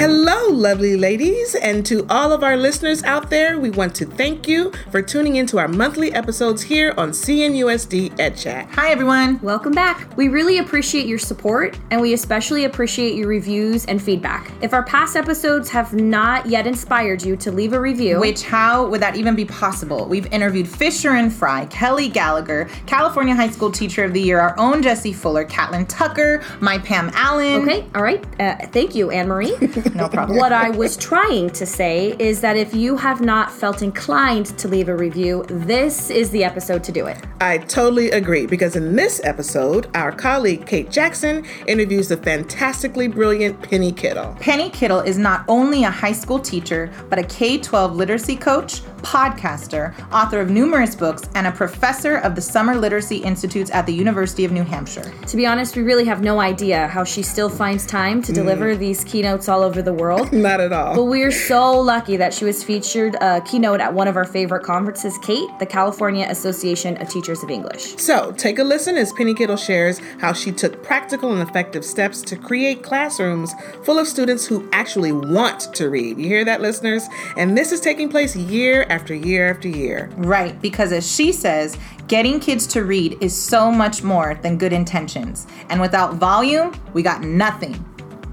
[0.00, 4.48] Hello, lovely ladies, and to all of our listeners out there, we want to thank
[4.48, 8.70] you for tuning into our monthly episodes here on CNUSD EdChat.
[8.70, 9.38] Hi, everyone.
[9.42, 10.16] Welcome back.
[10.16, 14.50] We really appreciate your support, and we especially appreciate your reviews and feedback.
[14.62, 18.86] If our past episodes have not yet inspired you to leave a review, Which, how
[18.86, 20.06] would that even be possible?
[20.06, 24.58] We've interviewed Fisher and Fry, Kelly Gallagher, California High School Teacher of the Year, our
[24.58, 27.68] own Jesse Fuller, Catlin Tucker, my Pam Allyn.
[27.68, 28.24] okay, all right.
[28.40, 29.54] Uh, thank you, Anne Marie.
[29.94, 30.38] No problem.
[30.38, 34.68] what I was trying to say is that if you have not felt inclined to
[34.68, 37.18] leave a review, this is the episode to do it.
[37.40, 43.60] I totally agree because in this episode, our colleague Kate Jackson interviews the fantastically brilliant
[43.62, 44.36] Penny Kittle.
[44.40, 48.82] Penny Kittle is not only a high school teacher, but a K 12 literacy coach,
[49.02, 53.92] podcaster, author of numerous books, and a professor of the Summer Literacy Institutes at the
[53.92, 55.12] University of New Hampshire.
[55.26, 58.74] To be honest, we really have no idea how she still finds time to deliver
[58.74, 58.78] mm.
[58.78, 60.32] these keynotes all over the world.
[60.32, 60.94] Not at all.
[60.94, 64.62] But we're so lucky that she was featured a keynote at one of our favorite
[64.62, 67.96] conferences, CATE, the California Association of Teachers of English.
[67.96, 72.22] So, take a listen as Penny Kittle shares how she took practical and effective steps
[72.22, 73.54] to create classrooms
[73.84, 76.18] full of students who actually want to read.
[76.18, 77.08] You hear that, listeners?
[77.36, 80.10] And this is taking place year after year after year.
[80.16, 84.72] Right, because as she says, getting kids to read is so much more than good
[84.72, 85.46] intentions.
[85.70, 87.82] And without volume, we got nothing.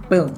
[0.10, 0.36] Boom.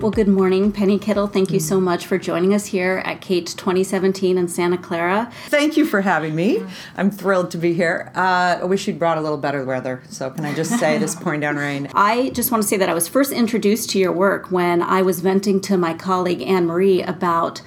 [0.00, 1.26] Well, good morning, Penny Kittle.
[1.26, 5.30] Thank you so much for joining us here at CATE 2017 in Santa Clara.
[5.48, 6.64] Thank you for having me.
[6.96, 8.10] I'm thrilled to be here.
[8.14, 10.02] Uh, I wish you'd brought a little better weather.
[10.08, 11.90] So, can I just say this pouring down rain?
[11.94, 15.02] I just want to say that I was first introduced to your work when I
[15.02, 17.60] was venting to my colleague Anne Marie about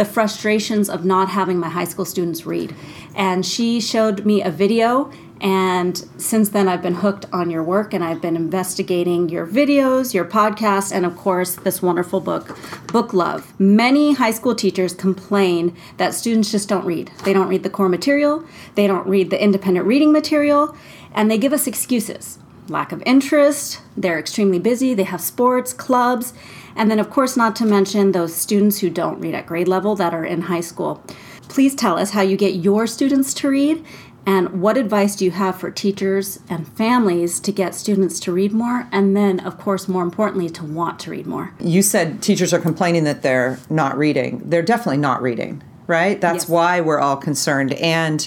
[0.00, 2.74] the frustrations of not having my high school students read.
[3.14, 5.12] And she showed me a video
[5.42, 10.12] and since then, I've been hooked on your work and I've been investigating your videos,
[10.12, 13.58] your podcast, and of course, this wonderful book, Book Love.
[13.58, 17.10] Many high school teachers complain that students just don't read.
[17.24, 18.44] They don't read the core material,
[18.74, 20.76] they don't read the independent reading material,
[21.14, 22.38] and they give us excuses
[22.70, 26.32] lack of interest, they're extremely busy, they have sports, clubs,
[26.80, 29.94] and then, of course, not to mention those students who don't read at grade level
[29.96, 31.04] that are in high school.
[31.46, 33.84] Please tell us how you get your students to read
[34.24, 38.52] and what advice do you have for teachers and families to get students to read
[38.52, 38.88] more?
[38.92, 41.52] And then, of course, more importantly, to want to read more.
[41.60, 44.40] You said teachers are complaining that they're not reading.
[44.46, 46.18] They're definitely not reading, right?
[46.18, 46.48] That's Yes.
[46.48, 47.74] why we're all concerned.
[47.74, 48.26] And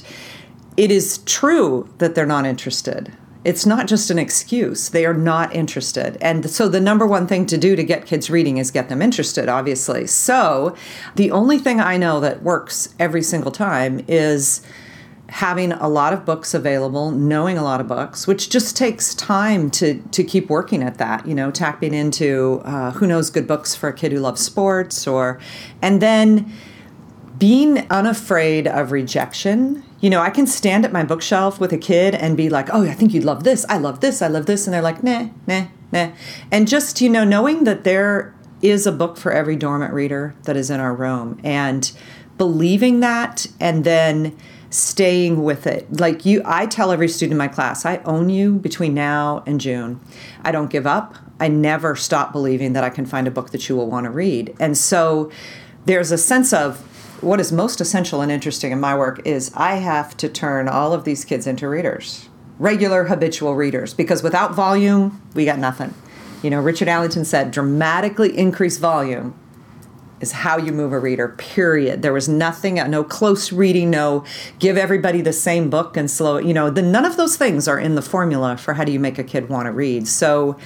[0.78, 3.13] it is true that they're not interested.
[3.46, 4.90] It's not just an excuse.
[4.90, 6.18] They are not interested.
[6.22, 9.02] And so the number one thing to do to get kids reading is get them
[9.02, 10.08] interested, obviously.
[10.08, 10.76] So
[11.16, 14.62] the only thing I know that works every single time is
[15.34, 19.72] having a lot of books available, knowing a lot of books, which just takes time
[19.72, 21.25] to to keep working at that.
[21.28, 25.08] You know, tapping into uh, who knows good books for a kid who loves sports,
[25.08, 25.40] or
[25.81, 26.54] and then
[27.44, 29.84] being unafraid of rejection.
[30.00, 32.84] You know, I can stand at my bookshelf with a kid and be like, "Oh,
[32.84, 33.66] I think you'd love this.
[33.68, 34.22] I love this.
[34.22, 36.12] I love this," and they're like, "Nah, nah, nah,"
[36.54, 40.56] and just you know, knowing that there is a book for every dormant reader that
[40.56, 41.92] is in our room, and
[42.38, 44.38] believing that, and then
[44.70, 46.00] staying with it.
[46.00, 49.60] Like you, I tell every student in my class, I own you between now and
[49.60, 50.00] June.
[50.46, 51.18] I don't give up.
[51.42, 54.12] I never stop believing that I can find a book that you will want to
[54.12, 54.56] read.
[54.62, 55.30] And so
[55.86, 56.88] there's a sense of
[57.23, 60.94] what is most essential and interesting in my work is I have to turn all
[60.94, 62.29] of these kids into readers,
[62.59, 65.94] regular habitual readers, because without volume, we got nothing.
[66.41, 69.39] You know, Richard Allington said dramatically increase volume
[70.19, 72.01] is how you move a reader, period.
[72.01, 74.23] There was nothing, no close reading, no
[74.59, 77.79] give everybody the same book and slow, you know, the, none of those things are
[77.79, 80.07] in the formula for how do you make a kid want to read.
[80.07, 80.57] So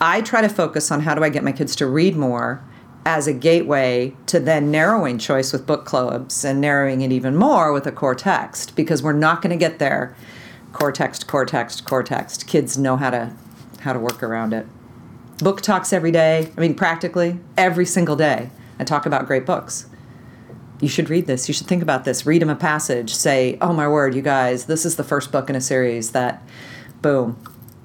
[0.00, 2.64] I try to focus on how do I get my kids to read more
[3.10, 7.72] as a gateway to then narrowing choice with book clubs and narrowing it even more
[7.72, 10.14] with a core text because we're not going to get there.
[10.72, 12.46] Core text core text core text.
[12.46, 13.32] Kids know how to
[13.80, 14.64] how to work around it.
[15.38, 16.52] Book talks every day.
[16.56, 19.86] I mean practically every single day i talk about great books.
[20.80, 21.48] You should read this.
[21.48, 22.24] You should think about this.
[22.24, 23.12] Read them a passage.
[23.12, 26.46] Say oh my word you guys this is the first book in a series that
[27.02, 27.36] boom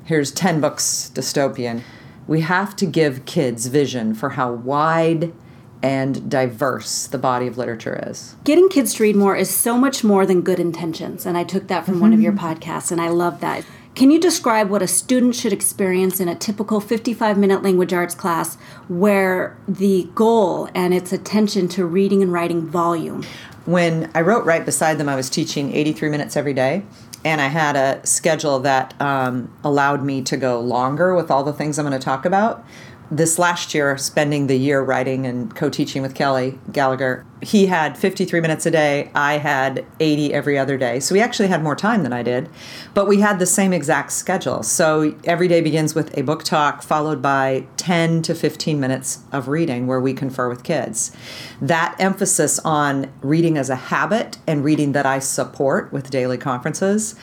[0.03, 1.81] here's 10 books dystopian
[2.27, 5.33] we have to give kids vision for how wide
[5.81, 8.35] and diverse the body of literature is.
[8.43, 11.25] Getting kids to read more is so much more than good intentions.
[11.25, 12.45] And I took that from one of your mm-hmm.
[12.45, 13.63] podcasts, and I love that.
[13.93, 18.15] Can you describe what a student should experience in a typical 55 minute language arts
[18.15, 18.55] class
[18.89, 23.23] where the goal and its attention to reading and writing volume?
[23.65, 26.83] When I wrote Write Beside Them, I was teaching 83 minutes every day.
[27.25, 31.51] And I had a schedule that um, allowed me to go longer with all the
[31.51, 32.63] things I'm going to talk about.
[33.11, 37.97] This last year, spending the year writing and co teaching with Kelly Gallagher, he had
[37.97, 39.11] 53 minutes a day.
[39.13, 40.99] I had 80 every other day.
[40.99, 42.49] So we actually had more time than I did,
[42.93, 44.63] but we had the same exact schedule.
[44.63, 49.47] So every day begins with a book talk, followed by 10 to 15 minutes of
[49.47, 51.15] reading where we confer with kids.
[51.61, 57.15] That emphasis on reading as a habit and reading that I support with daily conferences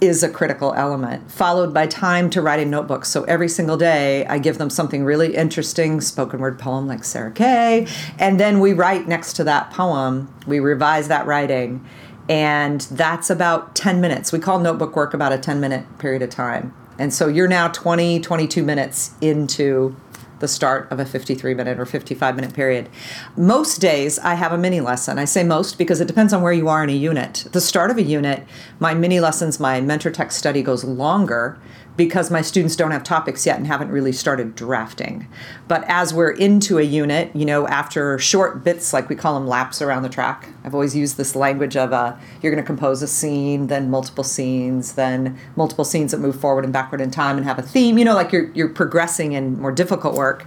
[0.00, 3.04] is a critical element, followed by time to write a notebook.
[3.04, 7.30] So every single day, I give them something really interesting, spoken word poem like Sarah
[7.30, 7.86] Kay,
[8.18, 10.32] and then we write next to that poem.
[10.46, 11.84] We revise that writing,
[12.28, 14.32] and that's about 10 minutes.
[14.32, 16.74] We call notebook work about a 10 minute period of time.
[16.98, 19.96] And so you're now 20, 22 minutes into
[20.44, 22.90] the start of a 53 minute or 55 minute period.
[23.34, 25.18] Most days I have a mini lesson.
[25.18, 27.46] I say most because it depends on where you are in a unit.
[27.52, 28.44] The start of a unit,
[28.78, 31.58] my mini lessons, my mentor text study goes longer
[31.96, 35.28] because my students don't have topics yet and haven't really started drafting.
[35.68, 39.46] But as we're into a unit, you know, after short bits, like we call them
[39.46, 43.00] laps around the track, I've always used this language of uh, you're going to compose
[43.02, 47.36] a scene, then multiple scenes, then multiple scenes that move forward and backward in time
[47.36, 50.46] and have a theme, you know, like you're, you're progressing in more difficult work.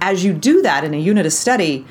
[0.00, 1.86] As you do that in a unit of study,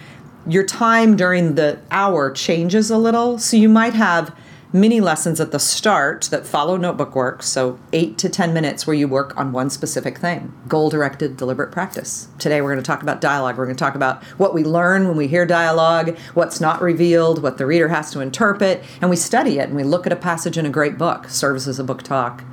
[0.46, 3.40] your time during the hour changes a little.
[3.40, 4.36] So you might have
[4.76, 8.96] mini lessons at the start that follow notebook work, so eight to 10 minutes where
[8.96, 12.28] you work on one specific thing goal directed, deliberate practice.
[12.40, 13.56] Today we're going to talk about dialogue.
[13.56, 17.44] We're going to talk about what we learn when we hear dialogue, what's not revealed,
[17.44, 20.16] what the reader has to interpret, and we study it and we look at a
[20.16, 22.44] passage in a great book, serves as a book talk,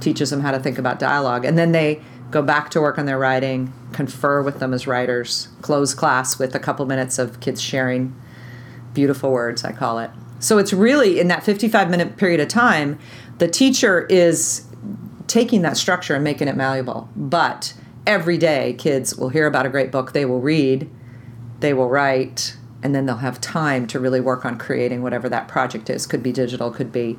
[0.00, 2.00] teaches them how to think about dialogue, and then they
[2.30, 6.54] go back to work on their writing, confer with them as writers, close class with
[6.54, 8.18] a couple minutes of kids sharing
[8.94, 10.10] beautiful words, I call it.
[10.38, 12.98] So it's really in that 55 minute period of time,
[13.38, 14.66] the teacher is
[15.26, 17.08] taking that structure and making it malleable.
[17.16, 17.74] But
[18.06, 20.88] every day, kids will hear about a great book, they will read,
[21.60, 25.48] they will write, and then they'll have time to really work on creating whatever that
[25.48, 26.06] project is.
[26.06, 27.18] Could be digital, could be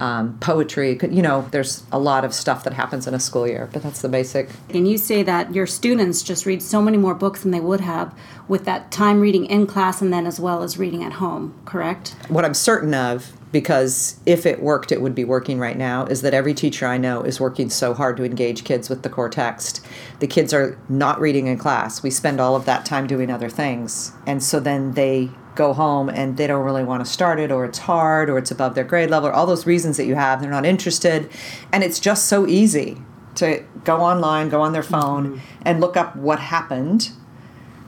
[0.00, 0.98] um, poetry.
[1.02, 4.02] You know, there's a lot of stuff that happens in a school year, but that's
[4.02, 4.48] the basic.
[4.70, 7.80] And you say that your students just read so many more books than they would
[7.80, 8.16] have
[8.46, 12.16] with that time reading in class and then as well as reading at home, correct?
[12.28, 16.22] What I'm certain of, because if it worked, it would be working right now, is
[16.22, 19.30] that every teacher I know is working so hard to engage kids with the core
[19.30, 19.84] text.
[20.20, 22.02] The kids are not reading in class.
[22.02, 24.12] We spend all of that time doing other things.
[24.26, 27.64] And so then they go home and they don't really want to start it or
[27.64, 30.40] it's hard or it's above their grade level or all those reasons that you have
[30.40, 31.28] they're not interested
[31.72, 32.96] and it's just so easy
[33.34, 35.62] to go online go on their phone mm-hmm.
[35.62, 37.10] and look up what happened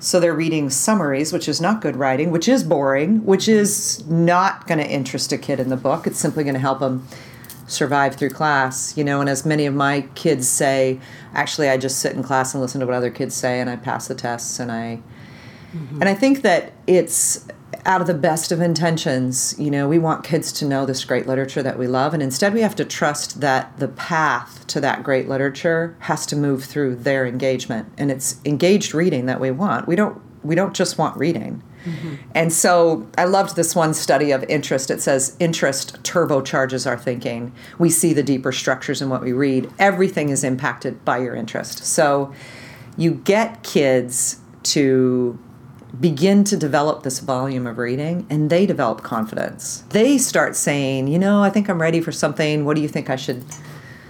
[0.01, 4.67] so they're reading summaries which is not good writing which is boring which is not
[4.67, 7.07] going to interest a kid in the book it's simply going to help them
[7.69, 10.99] survive through class you know and as many of my kids say
[11.35, 13.77] actually i just sit in class and listen to what other kids say and i
[13.77, 15.01] pass the tests and i
[15.73, 16.01] mm-hmm.
[16.01, 17.47] and i think that it's
[17.87, 21.27] out of the best of intentions, you know, we want kids to know this great
[21.27, 25.03] literature that we love, and instead we have to trust that the path to that
[25.03, 29.87] great literature has to move through their engagement, and it's engaged reading that we want.
[29.89, 31.63] We don't we don't just want reading.
[31.85, 32.15] Mm-hmm.
[32.35, 34.91] And so I loved this one study of interest.
[34.91, 37.53] It says interest turbocharges our thinking.
[37.79, 39.71] We see the deeper structures in what we read.
[39.79, 41.85] Everything is impacted by your interest.
[41.85, 42.35] So
[42.97, 45.39] you get kids to
[45.99, 49.85] begin to develop this volume of reading and they develop confidence.
[49.91, 52.65] They start saying, you know, I think I'm ready for something.
[52.65, 53.45] What do you think I should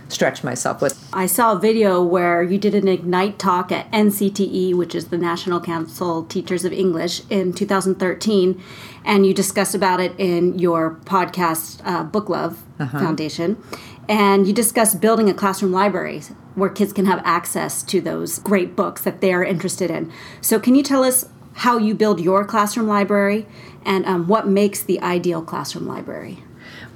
[0.09, 0.99] stretch myself with?
[1.13, 5.19] I saw a video where you did an Ignite talk at NCTE, which is the
[5.19, 8.63] National Council Teachers of English, in 2013,
[9.05, 12.99] and you discussed about it in your podcast, uh, Book Love uh-huh.
[12.99, 13.63] Foundation.
[14.09, 16.23] And you discussed building a classroom library
[16.57, 20.13] where kids can have access to those great books that they're interested in.
[20.41, 21.27] So, can you tell us
[21.61, 23.47] how you build your classroom library
[23.85, 26.43] and um, what makes the ideal classroom library.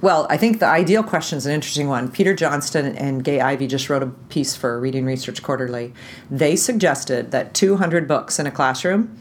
[0.01, 2.09] Well, I think the ideal question is an interesting one.
[2.11, 5.93] Peter Johnston and Gay Ivey just wrote a piece for Reading Research Quarterly.
[6.31, 9.15] They suggested that 200 books in a classroom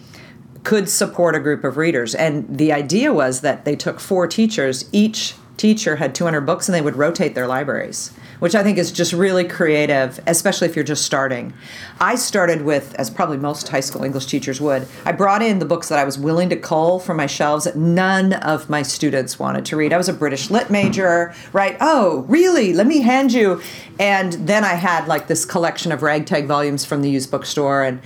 [0.63, 2.15] could support a group of readers.
[2.15, 6.75] And the idea was that they took four teachers, each teacher had 200 books, and
[6.75, 8.13] they would rotate their libraries
[8.45, 11.55] which I think is just really creative, especially if you're just starting.
[11.99, 15.65] I started with, as probably most high school English teachers would, I brought in the
[15.65, 19.39] books that I was willing to cull from my shelves that none of my students
[19.39, 19.95] wanted to read.
[19.95, 21.77] I was a British lit major, right?
[21.81, 22.75] Oh, really?
[22.75, 23.63] Let me hand you.
[23.99, 28.01] And then I had like this collection of ragtag volumes from the used bookstore and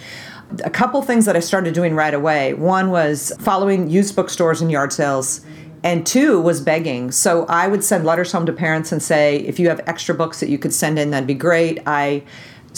[0.64, 2.55] a couple things that I started doing right away.
[2.55, 5.40] One was following used bookstores and yard sales
[5.82, 7.11] and two was begging.
[7.11, 10.40] So I would send letters home to parents and say, if you have extra books
[10.40, 11.80] that you could send in, that'd be great.
[11.87, 12.23] I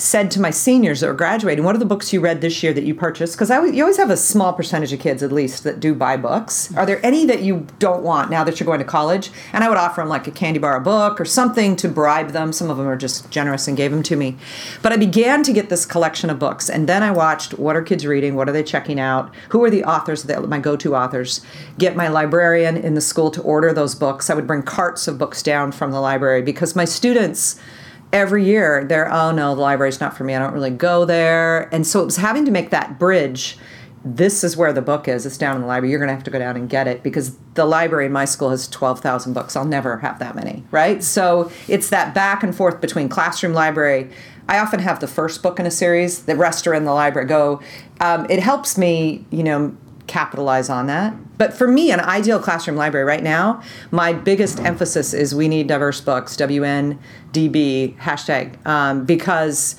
[0.01, 2.73] said to my seniors that were graduating, "What are the books you read this year
[2.73, 5.79] that you purchased?" Because you always have a small percentage of kids, at least, that
[5.79, 6.71] do buy books.
[6.77, 9.31] Are there any that you don't want now that you're going to college?
[9.53, 12.31] And I would offer them like a candy bar, a book, or something to bribe
[12.31, 12.53] them.
[12.53, 14.37] Some of them are just generous and gave them to me.
[14.83, 17.83] But I began to get this collection of books, and then I watched what are
[17.83, 21.43] kids reading, what are they checking out, who are the authors that my go-to authors.
[21.79, 24.31] Get my librarian in the school to order those books.
[24.31, 27.57] I would bring carts of books down from the library because my students
[28.13, 30.35] every year they're oh no the library's not for me.
[30.35, 31.73] I don't really go there.
[31.75, 33.59] And so it was having to make that bridge
[34.03, 35.27] this is where the book is.
[35.27, 35.91] It's down in the library.
[35.91, 38.25] You're going to have to go down and get it because the library in my
[38.25, 39.57] school has 12,000 books.
[39.57, 41.03] I'll never have that many right?
[41.05, 44.11] So it's that back and forth between classroom library.
[44.49, 46.25] I often have the first book in a series.
[46.25, 47.29] The rest are in the library.
[47.29, 47.61] Go
[48.01, 49.77] um, it helps me you know
[50.11, 51.15] capitalize on that.
[51.39, 53.63] But for me, an ideal classroom library right now,
[53.93, 59.77] my biggest emphasis is we need diverse books, WNDB hashtag, um, because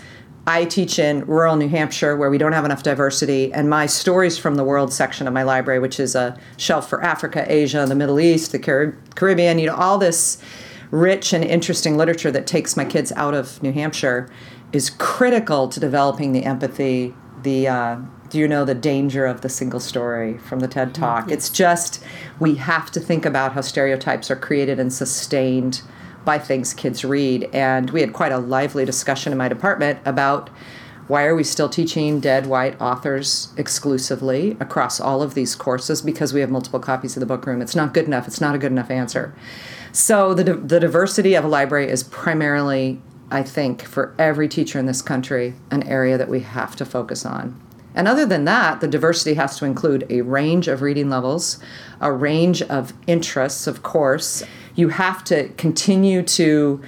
[0.48, 4.38] I teach in rural New Hampshire where we don't have enough diversity, and my Stories
[4.38, 7.96] from the World section of my library, which is a shelf for Africa, Asia, the
[7.96, 8.60] Middle East, the
[9.16, 10.42] Caribbean, you know, all this
[10.92, 14.30] rich and interesting literature that takes my kids out of New Hampshire
[14.72, 17.98] is critical to developing the empathy, the uh,
[18.32, 21.04] do you know the danger of the single story from the TED mm-hmm.
[21.04, 21.30] Talk?
[21.30, 22.02] It's just
[22.40, 25.82] we have to think about how stereotypes are created and sustained
[26.24, 27.50] by things kids read.
[27.54, 30.50] And we had quite a lively discussion in my department about
[31.08, 36.34] why are we still teaching dead white authors exclusively across all of these courses because
[36.34, 37.62] we have multiple copies of the book room.
[37.62, 38.28] It's not good enough.
[38.28, 39.36] It's not a good enough answer.
[39.92, 44.86] So the, the diversity of a library is primarily, I think, for every teacher in
[44.86, 47.60] this country, an area that we have to focus on.
[47.94, 51.60] And other than that, the diversity has to include a range of reading levels,
[52.00, 54.44] a range of interests, of course.
[54.76, 56.82] You have to continue to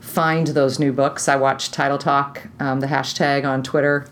[0.00, 1.28] find those new books.
[1.28, 4.06] I watch Title Talk, um, the hashtag on Twitter,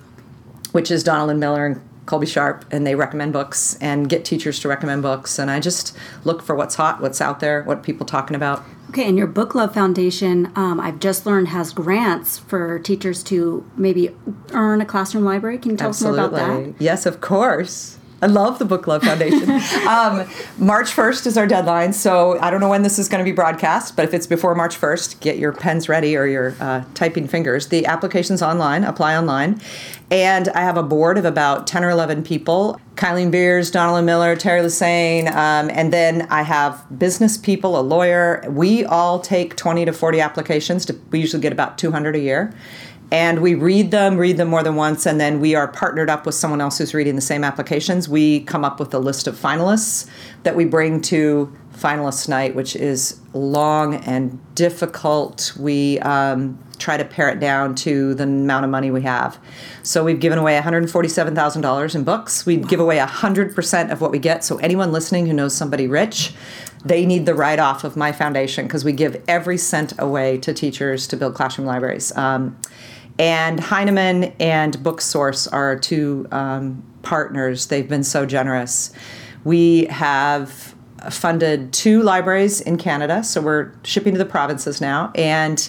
[0.72, 4.68] which is Donalyn Miller and Colby Sharp, and they recommend books and get teachers to
[4.68, 5.38] recommend books.
[5.38, 8.64] And I just look for what's hot, what's out there, what people talking about.
[8.90, 13.68] Okay, and your Book Love Foundation, um, I've just learned, has grants for teachers to
[13.76, 14.14] maybe
[14.52, 15.58] earn a classroom library.
[15.58, 16.20] Can you tell Absolutely.
[16.20, 16.82] us more about that?
[16.82, 17.97] Yes, of course.
[18.20, 19.48] I love the Book Love Foundation.
[19.88, 23.24] um, March 1st is our deadline, so I don't know when this is going to
[23.24, 26.84] be broadcast, but if it's before March 1st, get your pens ready or your uh,
[26.94, 27.68] typing fingers.
[27.68, 29.60] The application's online, apply online.
[30.10, 34.34] And I have a board of about 10 or 11 people Kylene Beers, Donalyn Miller,
[34.34, 38.44] Teri Lesesne, um, and then I have business people, a lawyer.
[38.48, 40.84] We all take 20 to 40 applications.
[40.86, 42.52] To, we usually get about 200 a year
[43.10, 46.26] and we read them, read them more than once, and then we are partnered up
[46.26, 48.08] with someone else who's reading the same applications.
[48.08, 50.08] We come up with a list of finalists
[50.42, 55.56] that we bring to finalists night, which is long and difficult.
[55.58, 59.38] We um, try to pare it down to the amount of money we have.
[59.82, 62.44] So we've given away $147,000 in books.
[62.44, 64.44] We give away 100% of what we get.
[64.44, 66.34] So anyone listening who knows somebody rich,
[66.84, 70.52] they need the write off of my foundation because we give every cent away to
[70.52, 72.14] teachers to build classroom libraries.
[72.16, 72.56] Um,
[73.18, 77.66] and Heinemann and Booksource are two um, partners.
[77.66, 78.92] They've been so generous.
[79.44, 80.74] We have
[81.10, 85.68] funded two libraries in Canada, so we're shipping to the provinces now, and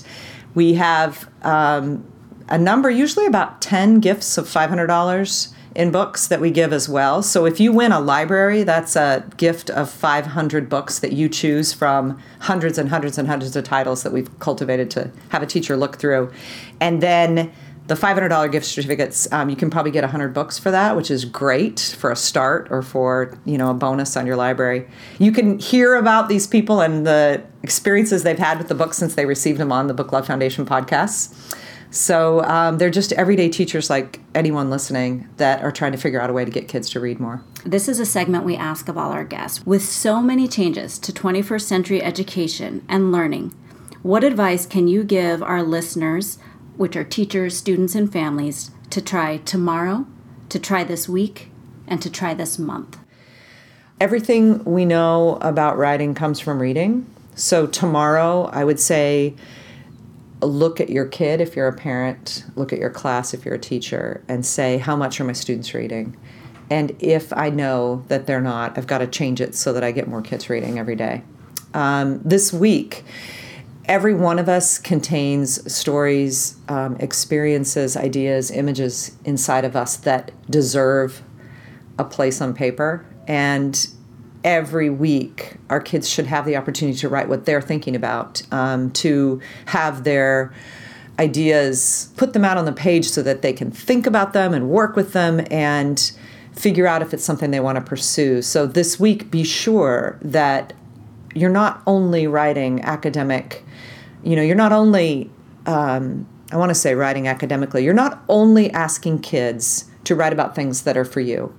[0.55, 2.05] we have um,
[2.49, 7.23] a number, usually about 10 gifts of $500 in books that we give as well.
[7.23, 11.71] So if you win a library, that's a gift of 500 books that you choose
[11.71, 15.77] from hundreds and hundreds and hundreds of titles that we've cultivated to have a teacher
[15.77, 16.33] look through.
[16.81, 17.53] And then
[17.87, 21.23] the $500 gift certificates, um, you can probably get 100 books for that, which is
[21.23, 24.85] great for a start or for, you know, a bonus on your library.
[25.17, 29.15] You can hear about these people and the experiences they've had with the books since
[29.15, 31.55] they received them on the Book Love Foundation podcasts.
[31.91, 36.29] So um, they're just everyday teachers like anyone listening that are trying to figure out
[36.29, 37.43] a way to get kids to read more.
[37.65, 39.65] This is a segment we ask of all our guests.
[39.65, 43.55] With so many changes to 21st century education and learning,
[44.03, 46.37] what advice can you give our listeners,
[46.77, 50.05] which are teachers, students, and families, to try tomorrow,
[50.49, 51.49] to try this week,
[51.87, 52.97] and to try this month?
[53.99, 57.05] Everything we know about writing comes from reading.
[57.35, 59.35] So, tomorrow, I would say
[60.41, 63.59] look at your kid if you're a parent, look at your class if you're a
[63.59, 66.15] teacher, and say, how much are my students reading?
[66.69, 69.91] And if I know that they're not, I've got to change it so that I
[69.91, 71.23] get more kids reading every day.
[71.73, 73.03] Um, this week,
[73.85, 81.23] every one of us contains stories, um, experiences, ideas, images inside of us that deserve
[81.97, 83.05] a place on paper.
[83.27, 83.87] And
[84.43, 88.91] every week our kids should have the opportunity to write what they're thinking about, um,
[88.91, 90.53] to have their
[91.19, 94.69] ideas, put them out on the page so that they can think about them and
[94.69, 96.11] work with them and
[96.53, 98.41] figure out if it's something they want to pursue.
[98.41, 100.73] So this week, be sure that
[101.35, 103.63] you're not only writing academic,
[104.23, 105.29] you know, you're not only,
[105.65, 110.55] um, I want to say writing academically, you're not only asking kids to write about
[110.55, 111.53] things that are for you,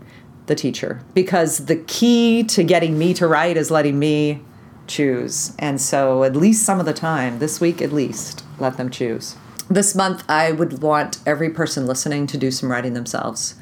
[0.50, 4.42] the teacher, because the key to getting me to write is letting me
[4.88, 5.54] choose.
[5.58, 9.36] And so, at least some of the time, this week at least, let them choose.
[9.70, 13.54] This month, I would want every person listening to do some writing themselves.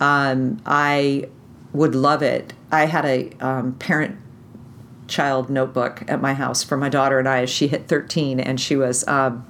[0.00, 1.28] Um, I
[1.74, 2.54] would love it.
[2.72, 4.16] I had a um, parent
[5.08, 8.58] child notebook at my house for my daughter and I as she hit 13, and
[8.58, 9.06] she was.
[9.06, 9.46] Um,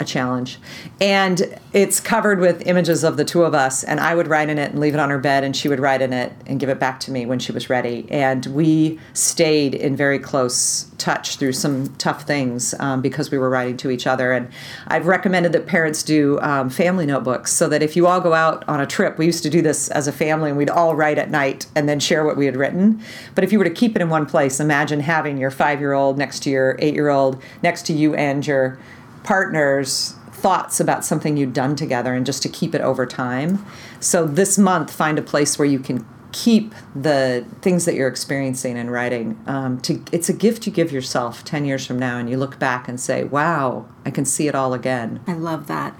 [0.00, 0.58] a challenge.
[1.00, 3.84] And it's covered with images of the two of us.
[3.84, 5.80] And I would write in it and leave it on her bed, and she would
[5.80, 8.06] write in it and give it back to me when she was ready.
[8.10, 13.50] And we stayed in very close touch through some tough things um, because we were
[13.50, 14.32] writing to each other.
[14.32, 14.48] And
[14.86, 18.64] I've recommended that parents do um, family notebooks so that if you all go out
[18.68, 21.18] on a trip, we used to do this as a family and we'd all write
[21.18, 23.02] at night and then share what we had written.
[23.34, 25.92] But if you were to keep it in one place, imagine having your five year
[25.92, 28.78] old next to your eight year old, next to you and your
[29.24, 33.64] partners thoughts about something you've done together and just to keep it over time.
[33.98, 38.76] So this month, find a place where you can keep the things that you're experiencing
[38.76, 39.40] and writing.
[39.46, 42.58] Um, to it's a gift you give yourself ten years from now, and you look
[42.58, 45.98] back and say, "Wow, I can see it all again." I love that.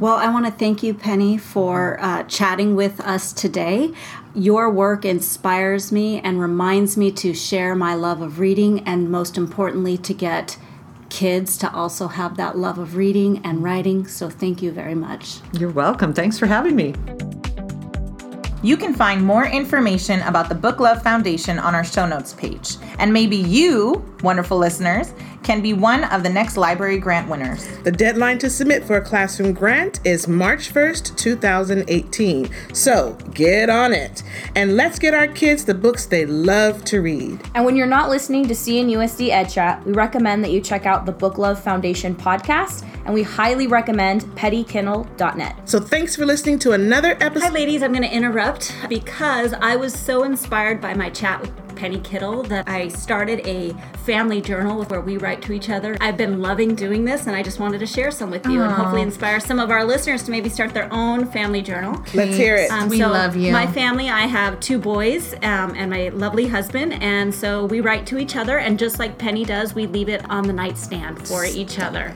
[0.00, 3.92] Well, I want to thank you, Penny, for uh, chatting with us today.
[4.34, 9.36] Your work inspires me and reminds me to share my love of reading, and most
[9.38, 10.58] importantly, to get
[11.10, 14.06] kids to also have that love of reading and writing.
[14.06, 15.38] So thank you very much.
[15.52, 16.12] You're welcome.
[16.12, 16.94] Thanks for having me.
[18.60, 22.76] You can find more information about the Book Love Foundation on our show notes page.
[22.98, 27.68] And maybe you, wonderful listeners, can be one of the next library grant winners.
[27.84, 32.50] The deadline to submit for a classroom grant is March 1st, 2018.
[32.74, 34.24] So get on it.
[34.56, 37.40] And let's get our kids the books they love to read.
[37.54, 41.12] And when you're not listening to CNUSD EdChat, we recommend that you check out the
[41.12, 45.68] Book Love Foundation podcast, and we highly recommend pennykittle.net.
[45.68, 47.46] So thanks for listening to another episode.
[47.46, 47.82] Hi, ladies.
[47.82, 48.47] I'm going to interrupt
[48.88, 53.72] because I was so inspired by my chat with Penny Kittle that I started a
[54.04, 55.96] family journal where we write to each other.
[56.00, 58.72] I've been loving doing this and I just wanted to share some with you and
[58.72, 62.02] hopefully inspire some of our listeners to maybe start their own family journal.
[62.14, 62.70] Let's hear it.
[62.70, 63.52] Um, We so love you.
[63.52, 68.06] My family, I have two boys um, and my lovely husband, and so we write
[68.08, 68.58] to each other.
[68.58, 72.12] And just like Penny does, we leave it on the nightstand for each other.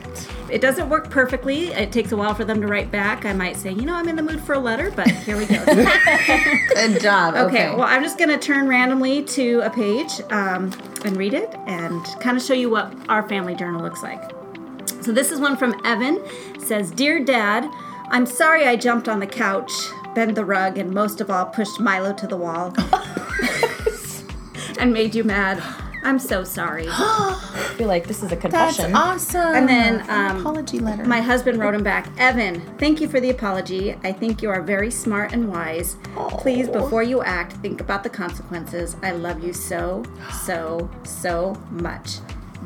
[0.53, 1.69] It doesn't work perfectly.
[1.69, 3.25] It takes a while for them to write back.
[3.25, 5.47] I might say, you know, I'm in the mood for a letter, but here we
[5.47, 5.65] go.
[5.65, 7.33] Good job.
[7.43, 10.71] Okay, well, I'm just going to turn randomly to a page um,
[11.03, 14.21] and read it and kind of show you what our family journal looks like.
[15.01, 16.21] So this is one from Evan.
[16.53, 17.67] It says, "Dear Dad,
[18.09, 19.71] I'm sorry I jumped on the couch,
[20.13, 22.73] bent the rug, and most of all pushed Milo to the wall,
[24.79, 25.61] and made you mad.
[26.03, 28.95] I'm so sorry." I feel like this is a That's confession.
[28.95, 29.55] awesome.
[29.55, 31.03] And then An um, apology letter.
[31.05, 33.95] My husband wrote him back, Evan, thank you for the apology.
[34.03, 35.97] I think you are very smart and wise.
[36.39, 38.95] Please, before you act, think about the consequences.
[39.01, 40.03] I love you so,
[40.43, 42.17] so, so much.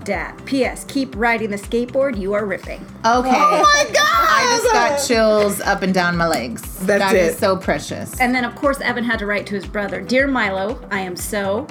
[0.04, 0.34] Dad.
[0.45, 0.84] P.S.
[0.86, 2.17] Keep riding the skateboard.
[2.17, 2.80] You are ripping.
[2.82, 2.86] Okay.
[3.04, 3.95] Oh my god!
[4.30, 6.62] I just got chills up and down my legs.
[6.86, 7.39] That's That is it.
[7.39, 8.17] so precious.
[8.19, 11.15] And then, of course, Evan had to write to his brother Dear Milo, I am
[11.17, 11.67] so,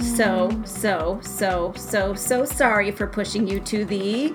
[0.00, 4.32] so, so, so, so, so sorry for pushing you to the.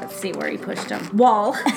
[0.00, 1.14] Let's see where he pushed him.
[1.14, 1.54] Wall.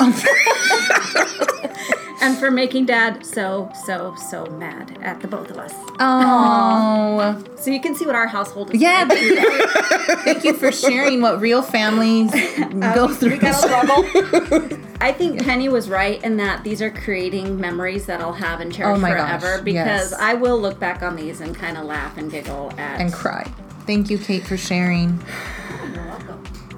[2.21, 5.73] and for making dad so, so, so mad at the both of us.
[5.99, 7.43] Oh.
[7.57, 9.67] So you can see what our household is Yeah, thank you,
[10.23, 13.39] thank you for sharing what real families um, go through.
[15.01, 18.71] I think Penny was right in that these are creating memories that I'll have and
[18.71, 20.13] oh cherish Oh my gosh, forever because yes.
[20.13, 23.43] I will look back on these and kind of laugh and giggle at and cry.
[23.85, 25.21] Thank you, Kate, for sharing.